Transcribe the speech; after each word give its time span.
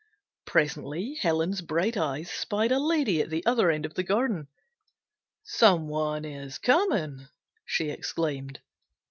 Presently 0.47 1.13
Helen's 1.19 1.61
bright 1.61 1.95
eyes 1.95 2.31
spied 2.31 2.71
a 2.71 2.79
lady 2.79 3.21
at 3.21 3.29
the 3.29 3.45
other 3.45 3.69
end 3.69 3.85
of 3.85 3.93
the 3.93 4.01
garden. 4.01 4.47
"Someone 5.43 6.25
is 6.25 6.57
coming!" 6.57 7.27
she 7.65 7.91
exclaimed. 7.91 8.61